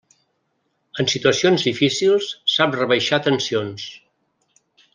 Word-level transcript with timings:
En 1.03 1.09
situacions 1.11 1.65
difícils 1.67 2.31
sap 2.55 2.79
rebaixar 2.79 3.21
tensions. 3.29 3.85